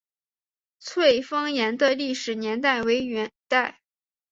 [0.79, 3.81] 翠峰岩的历史年代为元代。